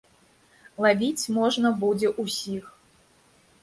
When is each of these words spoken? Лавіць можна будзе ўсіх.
Лавіць 0.85 1.31
можна 1.37 1.75
будзе 1.85 2.13
ўсіх. 2.27 2.63